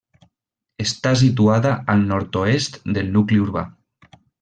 Està 0.85 1.11
situada 1.21 1.75
al 1.95 2.03
nord-oest 2.15 2.83
del 2.99 3.17
nucli 3.19 3.43
urbà. 3.49 3.69